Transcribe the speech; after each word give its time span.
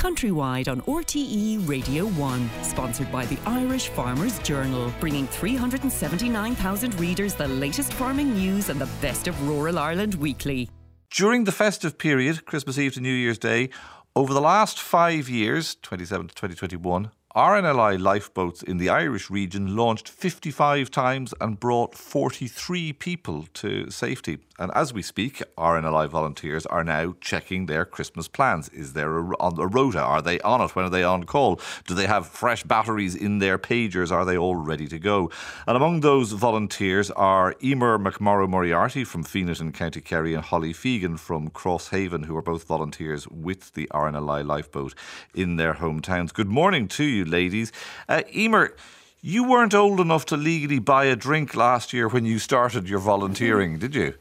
countrywide 0.00 0.66
on 0.66 0.80
RTE 0.82 1.68
Radio 1.68 2.06
1. 2.06 2.50
Sponsored 2.62 3.12
by 3.12 3.26
the 3.26 3.36
Irish 3.44 3.88
Farmers 3.88 4.38
Journal, 4.38 4.90
bringing 4.98 5.26
379,000 5.26 6.98
readers 6.98 7.34
the 7.34 7.46
latest 7.46 7.92
farming 7.92 8.32
news 8.32 8.70
and 8.70 8.80
the 8.80 8.88
best 9.02 9.28
of 9.28 9.46
rural 9.46 9.78
Ireland 9.78 10.14
weekly. 10.14 10.70
During 11.10 11.44
the 11.44 11.52
festive 11.52 11.98
period, 11.98 12.46
Christmas 12.46 12.78
Eve 12.78 12.94
to 12.94 13.00
New 13.00 13.12
Year's 13.12 13.38
Day, 13.38 13.68
over 14.16 14.32
the 14.32 14.40
last 14.40 14.80
five 14.80 15.28
years, 15.28 15.76
27 15.82 16.28
to 16.28 16.34
2021, 16.34 17.10
RNLI 17.36 18.00
lifeboats 18.00 18.60
in 18.60 18.78
the 18.78 18.88
Irish 18.88 19.30
region 19.30 19.76
launched 19.76 20.08
55 20.08 20.90
times 20.90 21.32
and 21.40 21.60
brought 21.60 21.94
43 21.94 22.92
people 22.94 23.46
to 23.54 23.88
safety. 23.88 24.38
And 24.58 24.70
as 24.74 24.92
we 24.92 25.00
speak, 25.00 25.42
RNLI 25.56 26.08
volunteers 26.10 26.66
are 26.66 26.84
now 26.84 27.14
checking 27.20 27.64
their 27.64 27.86
Christmas 27.86 28.28
plans. 28.28 28.68
Is 28.68 28.92
there 28.92 29.16
a, 29.16 29.36
a 29.40 29.66
rota? 29.66 30.00
Are 30.00 30.20
they 30.20 30.38
on 30.40 30.60
it? 30.60 30.76
When 30.76 30.84
are 30.84 30.90
they 30.90 31.02
on 31.02 31.24
call? 31.24 31.58
Do 31.86 31.94
they 31.94 32.06
have 32.06 32.26
fresh 32.26 32.62
batteries 32.64 33.14
in 33.14 33.38
their 33.38 33.58
pagers? 33.58 34.12
Are 34.12 34.26
they 34.26 34.36
all 34.36 34.56
ready 34.56 34.86
to 34.88 34.98
go? 34.98 35.30
And 35.66 35.78
among 35.78 36.00
those 36.00 36.32
volunteers 36.32 37.10
are 37.12 37.54
Emer 37.62 37.98
McMorrow 37.98 38.48
Moriarty 38.50 39.02
from 39.02 39.24
Fenit 39.24 39.62
in 39.62 39.72
County 39.72 40.02
Kerry 40.02 40.34
and 40.34 40.44
Holly 40.44 40.74
Fegan 40.74 41.18
from 41.18 41.48
Crosshaven, 41.48 42.26
who 42.26 42.36
are 42.36 42.42
both 42.42 42.64
volunteers 42.64 43.26
with 43.28 43.72
the 43.72 43.88
RNLI 43.94 44.44
lifeboat 44.44 44.94
in 45.34 45.56
their 45.56 45.74
hometowns. 45.74 46.34
Good 46.34 46.48
morning 46.48 46.86
to 46.88 47.04
you, 47.04 47.19
ladies. 47.24 47.72
Uh, 48.08 48.22
Emer, 48.34 48.74
you 49.22 49.48
weren't 49.48 49.74
old 49.74 50.00
enough 50.00 50.24
to 50.26 50.36
legally 50.36 50.78
buy 50.78 51.04
a 51.04 51.16
drink 51.16 51.54
last 51.54 51.92
year 51.92 52.08
when 52.08 52.24
you 52.24 52.38
started 52.38 52.88
your 52.88 53.00
volunteering, 53.00 53.78
did 53.78 53.94
you? 53.94 54.14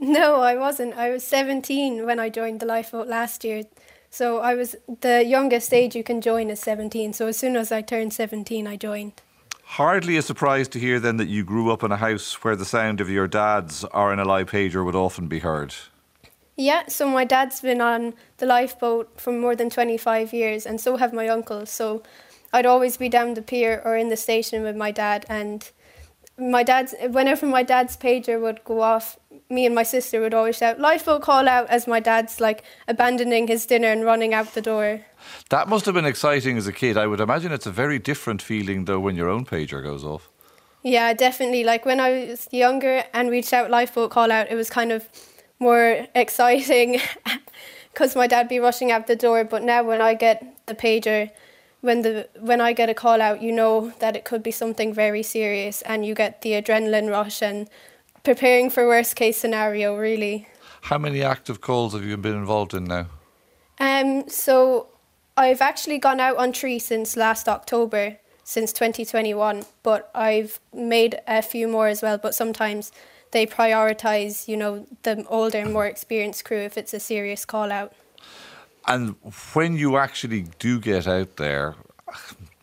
No, 0.00 0.40
I 0.40 0.54
wasn't. 0.54 0.94
I 0.94 1.10
was 1.10 1.24
17 1.24 2.06
when 2.06 2.20
I 2.20 2.28
joined 2.28 2.60
the 2.60 2.66
lifeboat 2.66 3.08
last 3.08 3.42
year. 3.44 3.64
So 4.10 4.38
I 4.38 4.54
was 4.54 4.76
the 5.00 5.24
youngest 5.24 5.74
age 5.74 5.94
you 5.96 6.04
can 6.04 6.20
join 6.20 6.50
is 6.50 6.60
17. 6.60 7.12
So 7.12 7.26
as 7.26 7.36
soon 7.36 7.56
as 7.56 7.72
I 7.72 7.82
turned 7.82 8.12
17, 8.12 8.66
I 8.66 8.76
joined. 8.76 9.20
Hardly 9.64 10.16
a 10.16 10.22
surprise 10.22 10.66
to 10.68 10.78
hear 10.78 10.98
then 10.98 11.18
that 11.18 11.28
you 11.28 11.44
grew 11.44 11.70
up 11.70 11.82
in 11.82 11.92
a 11.92 11.96
house 11.96 12.42
where 12.42 12.56
the 12.56 12.64
sound 12.64 13.00
of 13.00 13.10
your 13.10 13.28
dad's 13.28 13.84
RNLI 13.84 14.46
pager 14.46 14.84
would 14.84 14.94
often 14.94 15.28
be 15.28 15.40
heard. 15.40 15.74
Yeah, 16.56 16.88
so 16.88 17.06
my 17.08 17.24
dad's 17.24 17.60
been 17.60 17.80
on 17.80 18.14
the 18.38 18.46
lifeboat 18.46 19.20
for 19.20 19.32
more 19.32 19.54
than 19.54 19.68
25 19.68 20.32
years, 20.32 20.64
and 20.64 20.80
so 20.80 20.96
have 20.96 21.12
my 21.12 21.28
uncles. 21.28 21.70
So 21.70 22.02
I'd 22.52 22.66
always 22.66 22.96
be 22.96 23.08
down 23.08 23.34
the 23.34 23.42
pier 23.42 23.82
or 23.84 23.96
in 23.96 24.08
the 24.08 24.16
station 24.16 24.62
with 24.62 24.76
my 24.76 24.90
dad, 24.90 25.26
and 25.28 25.70
my 26.38 26.62
dad's 26.62 26.94
whenever 27.10 27.46
my 27.46 27.62
dad's 27.62 27.96
pager 27.96 28.40
would 28.40 28.62
go 28.64 28.80
off, 28.80 29.18
me 29.50 29.66
and 29.66 29.74
my 29.74 29.82
sister 29.82 30.20
would 30.20 30.34
always 30.34 30.56
shout 30.56 30.78
lifeboat 30.78 31.22
call 31.22 31.48
out 31.48 31.68
as 31.68 31.86
my 31.86 32.00
dad's 32.00 32.40
like 32.40 32.62
abandoning 32.86 33.48
his 33.48 33.66
dinner 33.66 33.88
and 33.88 34.04
running 34.04 34.32
out 34.32 34.54
the 34.54 34.62
door. 34.62 35.00
That 35.50 35.68
must 35.68 35.84
have 35.86 35.94
been 35.94 36.04
exciting 36.04 36.56
as 36.56 36.66
a 36.66 36.72
kid. 36.72 36.96
I 36.96 37.06
would 37.06 37.20
imagine 37.20 37.52
it's 37.52 37.66
a 37.66 37.72
very 37.72 37.98
different 37.98 38.40
feeling 38.40 38.84
though 38.84 39.00
when 39.00 39.16
your 39.16 39.28
own 39.28 39.44
pager 39.44 39.82
goes 39.82 40.04
off. 40.04 40.30
Yeah, 40.82 41.12
definitely. 41.12 41.64
Like 41.64 41.84
when 41.84 42.00
I 42.00 42.26
was 42.28 42.48
younger 42.52 43.04
and 43.12 43.28
we'd 43.30 43.44
shout 43.44 43.70
lifeboat 43.70 44.10
call 44.10 44.30
out, 44.30 44.50
it 44.50 44.54
was 44.54 44.70
kind 44.70 44.92
of 44.92 45.08
more 45.58 46.06
exciting 46.14 47.00
because 47.92 48.14
my 48.14 48.26
dad'd 48.26 48.48
be 48.48 48.60
rushing 48.60 48.92
out 48.92 49.06
the 49.06 49.16
door. 49.16 49.44
But 49.44 49.62
now 49.64 49.82
when 49.82 50.00
I 50.00 50.14
get 50.14 50.66
the 50.66 50.74
pager, 50.74 51.30
when 51.80 52.02
the 52.02 52.28
when 52.38 52.60
I 52.60 52.72
get 52.72 52.88
a 52.88 52.94
call 52.94 53.20
out, 53.22 53.42
you 53.42 53.52
know 53.52 53.92
that 54.00 54.16
it 54.16 54.24
could 54.24 54.42
be 54.42 54.50
something 54.50 54.92
very 54.92 55.22
serious, 55.22 55.82
and 55.82 56.04
you 56.04 56.14
get 56.14 56.42
the 56.42 56.52
adrenaline 56.52 57.10
rush 57.10 57.42
and 57.42 57.68
preparing 58.24 58.70
for 58.70 58.86
worst 58.86 59.16
case 59.16 59.36
scenario. 59.36 59.96
Really. 59.96 60.48
How 60.82 60.98
many 60.98 61.22
active 61.22 61.60
calls 61.60 61.92
have 61.92 62.04
you 62.04 62.16
been 62.16 62.36
involved 62.36 62.74
in 62.74 62.84
now? 62.84 63.06
Um. 63.78 64.28
So 64.28 64.88
I've 65.36 65.60
actually 65.60 65.98
gone 65.98 66.20
out 66.20 66.36
on 66.36 66.52
tree 66.52 66.78
since 66.78 67.16
last 67.16 67.48
October, 67.48 68.18
since 68.42 68.72
2021. 68.72 69.64
But 69.82 70.10
I've 70.14 70.60
made 70.72 71.20
a 71.26 71.42
few 71.42 71.68
more 71.68 71.88
as 71.88 72.02
well. 72.02 72.18
But 72.18 72.34
sometimes 72.34 72.90
they 73.30 73.46
prioritize, 73.46 74.48
you 74.48 74.56
know, 74.56 74.86
the 75.02 75.24
older, 75.28 75.64
more 75.66 75.86
experienced 75.86 76.44
crew 76.44 76.58
if 76.58 76.76
it's 76.76 76.94
a 76.94 77.00
serious 77.00 77.44
call 77.44 77.70
out. 77.70 77.92
And 78.88 79.16
when 79.52 79.76
you 79.76 79.98
actually 79.98 80.46
do 80.58 80.80
get 80.80 81.06
out 81.06 81.36
there, 81.36 81.76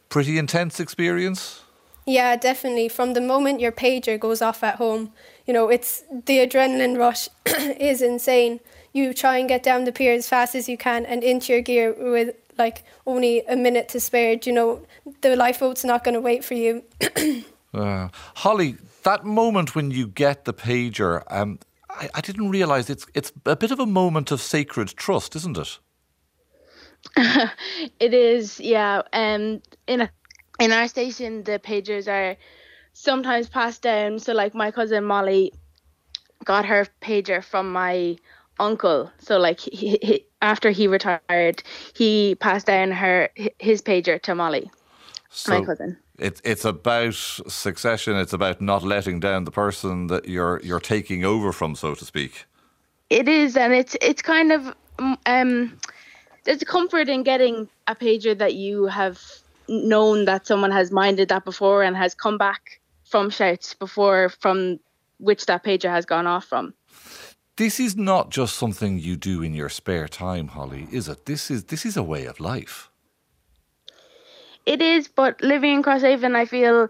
pretty 0.09 0.39
intense 0.39 0.79
experience? 0.79 1.61
Yeah, 2.07 2.35
definitely. 2.35 2.89
From 2.89 3.13
the 3.13 3.21
moment 3.21 3.59
your 3.59 3.71
pager 3.71 4.19
goes 4.19 4.41
off 4.41 4.63
at 4.63 4.75
home, 4.75 5.13
you 5.45 5.53
know, 5.53 5.69
it's 5.69 6.03
the 6.25 6.39
adrenaline 6.39 6.97
rush 6.97 7.29
is 7.45 8.01
insane. 8.01 8.59
You 8.91 9.13
try 9.13 9.37
and 9.37 9.47
get 9.47 9.61
down 9.61 9.83
the 9.83 9.91
pier 9.91 10.13
as 10.13 10.27
fast 10.27 10.55
as 10.55 10.67
you 10.67 10.77
can 10.77 11.05
and 11.05 11.23
into 11.23 11.53
your 11.53 11.61
gear 11.61 11.95
with 11.97 12.35
like 12.57 12.83
only 13.05 13.41
a 13.47 13.55
minute 13.55 13.87
to 13.89 13.99
spare. 13.99 14.37
You 14.41 14.53
know, 14.53 14.81
the 15.21 15.35
lifeboat's 15.35 15.85
not 15.85 16.03
going 16.03 16.15
to 16.15 16.21
wait 16.21 16.43
for 16.43 16.55
you. 16.55 16.83
uh, 17.73 18.09
Holly, 18.35 18.77
that 19.03 19.25
moment 19.25 19.75
when 19.75 19.91
you 19.91 20.07
get 20.07 20.45
the 20.45 20.53
pager, 20.53 21.21
um, 21.29 21.59
I, 21.89 22.09
I 22.15 22.21
didn't 22.21 22.49
realise 22.49 22.89
it's 22.89 23.05
it's 23.13 23.31
a 23.45 23.55
bit 23.55 23.71
of 23.71 23.79
a 23.79 23.85
moment 23.85 24.31
of 24.31 24.41
sacred 24.41 24.89
trust, 24.95 25.35
isn't 25.35 25.57
it? 25.57 25.79
it 27.99 28.13
is, 28.13 28.59
yeah. 28.59 29.01
Um, 29.13 29.61
in 29.87 30.01
a, 30.01 30.09
in 30.59 30.71
our 30.71 30.87
station, 30.87 31.43
the 31.43 31.59
pagers 31.59 32.07
are 32.07 32.37
sometimes 32.93 33.47
passed 33.49 33.81
down. 33.81 34.19
So, 34.19 34.33
like 34.33 34.55
my 34.55 34.71
cousin 34.71 35.03
Molly 35.03 35.53
got 36.43 36.65
her 36.65 36.87
pager 37.01 37.43
from 37.43 37.71
my 37.71 38.17
uncle. 38.59 39.11
So, 39.19 39.37
like 39.37 39.59
he, 39.59 39.97
he, 40.01 40.25
after 40.41 40.71
he 40.71 40.87
retired, 40.87 41.63
he 41.95 42.35
passed 42.35 42.67
down 42.67 42.91
her 42.91 43.29
his 43.59 43.81
pager 43.81 44.21
to 44.21 44.35
Molly, 44.35 44.71
so 45.29 45.59
my 45.59 45.65
cousin. 45.65 45.97
It's 46.17 46.41
it's 46.45 46.63
about 46.63 47.13
succession. 47.13 48.15
It's 48.15 48.33
about 48.33 48.61
not 48.61 48.83
letting 48.83 49.19
down 49.19 49.43
the 49.43 49.51
person 49.51 50.07
that 50.07 50.27
you're 50.27 50.61
you're 50.63 50.79
taking 50.79 51.25
over 51.25 51.51
from, 51.51 51.75
so 51.75 51.93
to 51.95 52.05
speak. 52.05 52.45
It 53.09 53.27
is, 53.27 53.57
and 53.57 53.73
it's 53.73 53.97
it's 54.01 54.21
kind 54.21 54.51
of 54.51 54.73
um 55.25 55.77
there's 56.45 56.61
a 56.61 56.65
comfort 56.65 57.09
in 57.09 57.23
getting 57.23 57.67
a 57.87 57.95
pager 57.95 58.37
that 58.37 58.53
you 58.53 58.85
have 58.85 59.21
known 59.67 60.25
that 60.25 60.47
someone 60.47 60.71
has 60.71 60.91
minded 60.91 61.29
that 61.29 61.43
before 61.43 61.83
and 61.83 61.97
has 61.97 62.13
come 62.13 62.37
back 62.37 62.79
from 63.03 63.29
shouts 63.29 63.73
before 63.73 64.29
from 64.29 64.79
which 65.19 65.45
that 65.47 65.63
pager 65.63 65.89
has 65.89 66.05
gone 66.05 66.27
off 66.27 66.45
from. 66.45 66.73
This 67.57 67.79
is 67.79 67.95
not 67.95 68.29
just 68.29 68.55
something 68.55 68.99
you 68.99 69.15
do 69.15 69.41
in 69.41 69.53
your 69.53 69.69
spare 69.69 70.07
time, 70.07 70.49
Holly, 70.49 70.87
is 70.91 71.07
it? 71.07 71.25
This 71.25 71.49
is 71.49 71.65
this 71.65 71.85
is 71.85 71.97
a 71.97 72.03
way 72.03 72.25
of 72.25 72.39
life. 72.39 72.89
It 74.65 74.81
is, 74.81 75.07
but 75.07 75.41
living 75.41 75.75
in 75.75 75.83
Crosshaven, 75.83 76.35
I 76.35 76.45
feel 76.45 76.89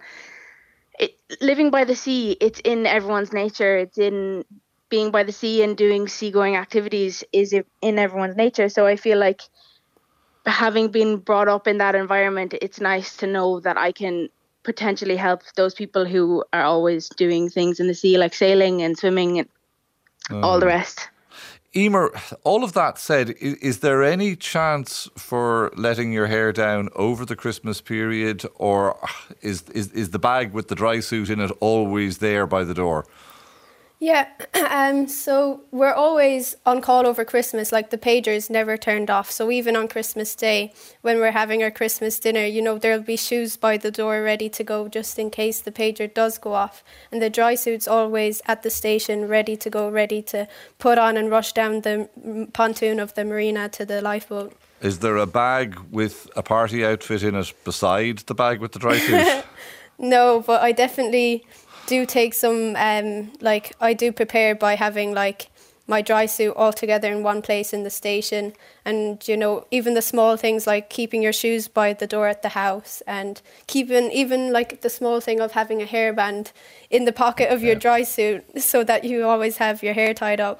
it, 0.97 1.17
living 1.41 1.71
by 1.71 1.83
the 1.83 1.95
sea, 1.95 2.37
it's 2.41 2.59
in 2.61 2.85
everyone's 2.85 3.33
nature. 3.33 3.77
It's 3.77 3.97
in 3.97 4.43
being 4.95 5.11
by 5.11 5.23
the 5.23 5.37
sea 5.41 5.61
and 5.61 5.75
doing 5.75 6.07
seagoing 6.07 6.55
activities 6.55 7.21
is 7.33 7.53
in 7.81 7.99
everyone's 7.99 8.37
nature. 8.37 8.69
So 8.69 8.87
I 8.87 8.95
feel 8.95 9.17
like 9.17 9.41
having 10.45 10.87
been 10.99 11.17
brought 11.17 11.49
up 11.49 11.67
in 11.67 11.79
that 11.79 11.95
environment, 11.95 12.53
it's 12.61 12.79
nice 12.79 13.17
to 13.17 13.27
know 13.27 13.59
that 13.59 13.77
I 13.87 13.91
can 13.91 14.29
potentially 14.63 15.17
help 15.17 15.41
those 15.57 15.73
people 15.73 16.05
who 16.05 16.45
are 16.53 16.63
always 16.63 17.09
doing 17.09 17.49
things 17.49 17.81
in 17.81 17.87
the 17.87 17.93
sea, 17.93 18.17
like 18.17 18.33
sailing 18.33 18.81
and 18.83 18.97
swimming 18.97 19.39
and 19.39 19.49
um, 20.29 20.45
all 20.45 20.61
the 20.61 20.71
rest. 20.77 21.09
Emer, 21.75 22.09
all 22.45 22.63
of 22.63 22.71
that 22.71 22.97
said, 22.97 23.31
is, 23.31 23.55
is, 23.55 23.79
there 23.79 24.01
any 24.01 24.37
chance 24.37 25.09
for 25.17 25.73
letting 25.75 26.13
your 26.13 26.27
hair 26.27 26.53
down 26.53 26.87
over 26.95 27.25
the 27.25 27.35
Christmas 27.35 27.81
period, 27.81 28.45
or 28.55 28.97
is, 29.41 29.63
is 29.79 29.91
is 29.91 30.11
the 30.11 30.19
bag 30.19 30.53
with 30.53 30.69
the 30.69 30.75
dry 30.75 31.01
suit 31.01 31.29
in 31.29 31.41
it 31.41 31.51
always 31.59 32.19
there 32.19 32.47
by 32.47 32.63
the 32.63 32.73
door? 32.73 33.03
Yeah, 33.99 34.27
um, 34.69 35.07
so 35.07 35.61
we're 35.71 35.93
always 35.93 36.55
on 36.65 36.81
call 36.81 37.07
over 37.07 37.23
Christmas, 37.23 37.71
like 37.71 37.89
the 37.91 37.97
pagers 37.97 38.49
never 38.49 38.77
turned 38.77 39.09
off. 39.09 39.31
So 39.31 39.49
even 39.51 39.75
on 39.75 39.87
Christmas 39.87 40.35
Day, 40.35 40.73
when 41.01 41.19
we're 41.19 41.31
having 41.31 41.63
our 41.63 41.71
Christmas 41.71 42.19
dinner, 42.19 42.45
you 42.45 42.61
know, 42.61 42.77
there'll 42.77 43.01
be 43.01 43.15
shoes 43.15 43.55
by 43.55 43.77
the 43.77 43.91
door 43.91 44.21
ready 44.21 44.49
to 44.49 44.63
go 44.63 44.87
just 44.87 45.17
in 45.17 45.29
case 45.29 45.61
the 45.61 45.71
pager 45.71 46.13
does 46.13 46.37
go 46.37 46.53
off. 46.53 46.83
And 47.11 47.21
the 47.21 47.29
dry 47.29 47.55
suit's 47.55 47.87
always 47.87 48.41
at 48.47 48.63
the 48.63 48.69
station, 48.69 49.27
ready 49.27 49.55
to 49.57 49.69
go, 49.69 49.89
ready 49.89 50.21
to 50.23 50.47
put 50.77 50.97
on 50.97 51.15
and 51.15 51.29
rush 51.29 51.53
down 51.53 51.81
the 51.81 52.09
pontoon 52.53 52.99
of 52.99 53.13
the 53.13 53.23
marina 53.23 53.69
to 53.69 53.85
the 53.85 54.01
lifeboat. 54.01 54.53
Is 54.81 54.99
there 54.99 55.17
a 55.17 55.25
bag 55.25 55.79
with 55.89 56.29
a 56.35 56.43
party 56.43 56.85
outfit 56.85 57.23
in 57.23 57.33
it 57.35 57.53
beside 57.63 58.19
the 58.19 58.35
bag 58.35 58.59
with 58.59 58.73
the 58.73 58.79
dry 58.79 58.97
suit? 58.99 59.45
no, 59.97 60.43
but 60.45 60.61
I 60.61 60.73
definitely 60.73 61.45
do 61.87 62.05
take 62.05 62.33
some 62.33 62.75
um, 62.77 63.31
like 63.41 63.73
I 63.79 63.93
do 63.93 64.11
prepare 64.11 64.55
by 64.55 64.75
having 64.75 65.13
like 65.13 65.47
my 65.87 66.01
dry 66.01 66.25
suit 66.25 66.51
all 66.55 66.73
together 66.73 67.11
in 67.11 67.21
one 67.21 67.43
place 67.43 67.71
in 67.71 67.83
the 67.83 67.89
station 67.91 68.53
and 68.83 69.25
you 69.27 69.37
know 69.37 69.65
even 69.69 69.93
the 69.93 70.01
small 70.01 70.35
things 70.35 70.65
like 70.65 70.89
keeping 70.89 71.21
your 71.21 71.33
shoes 71.33 71.67
by 71.67 71.93
the 71.93 72.07
door 72.07 72.27
at 72.27 72.41
the 72.41 72.49
house 72.49 73.03
and 73.05 73.39
keeping 73.67 74.11
even 74.11 74.51
like 74.51 74.81
the 74.81 74.89
small 74.89 75.19
thing 75.21 75.39
of 75.39 75.51
having 75.51 75.83
a 75.83 75.85
hairband 75.85 76.51
in 76.89 77.05
the 77.05 77.11
pocket 77.13 77.51
of 77.51 77.61
your 77.61 77.75
dry 77.75 78.01
suit 78.01 78.43
so 78.61 78.83
that 78.83 79.03
you 79.03 79.23
always 79.25 79.57
have 79.57 79.83
your 79.83 79.93
hair 79.93 80.11
tied 80.13 80.39
up 80.39 80.59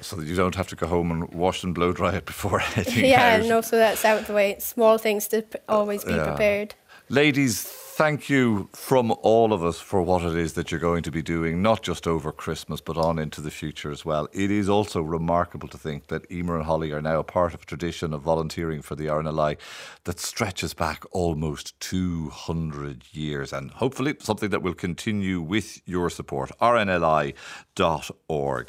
So 0.00 0.16
that 0.16 0.26
you 0.26 0.34
don't 0.34 0.54
have 0.54 0.68
to 0.68 0.76
go 0.76 0.86
home 0.86 1.10
and 1.12 1.28
wash 1.34 1.62
and 1.62 1.74
blow 1.74 1.92
dry 1.92 2.14
it 2.14 2.24
before 2.24 2.58
heading 2.76 3.04
yeah, 3.04 3.36
out. 3.36 3.46
no, 3.46 3.60
so 3.60 3.76
that's 3.76 4.04
out 4.04 4.26
the 4.26 4.32
way. 4.32 4.56
Small 4.58 4.96
things 4.98 5.28
to 5.28 5.44
always 5.68 6.04
be 6.04 6.12
Yeah. 6.14 6.24
prepared. 6.24 6.74
Ladies, 7.10 7.68
thank 7.96 8.28
you 8.28 8.68
from 8.72 9.12
all 9.22 9.52
of 9.52 9.62
us 9.62 9.78
for 9.78 10.02
what 10.02 10.24
it 10.24 10.34
is 10.36 10.54
that 10.54 10.72
you're 10.72 10.80
going 10.80 11.04
to 11.04 11.12
be 11.12 11.22
doing, 11.22 11.62
not 11.62 11.80
just 11.80 12.08
over 12.08 12.32
Christmas, 12.32 12.80
but 12.80 12.96
on 12.96 13.20
into 13.20 13.40
the 13.40 13.52
future 13.52 13.92
as 13.92 14.04
well. 14.04 14.26
It 14.32 14.50
is 14.50 14.68
also 14.68 15.00
remarkable 15.00 15.68
to 15.68 15.78
think 15.78 16.08
that 16.08 16.28
Emer 16.28 16.56
and 16.56 16.64
Holly 16.64 16.90
are 16.90 17.00
now 17.00 17.20
a 17.20 17.24
part 17.24 17.54
of 17.54 17.62
a 17.62 17.66
tradition 17.66 18.12
of 18.12 18.22
volunteering 18.22 18.82
for 18.82 18.96
the 18.96 19.06
RNLI 19.06 19.58
that 20.04 20.18
stretches 20.18 20.74
back 20.74 21.04
almost 21.12 21.78
200 21.78 23.04
years 23.12 23.52
and 23.52 23.70
hopefully 23.70 24.16
something 24.18 24.50
that 24.50 24.62
will 24.62 24.74
continue 24.74 25.40
with 25.40 25.80
your 25.86 26.10
support. 26.10 26.50
rnli.org. 26.60 27.34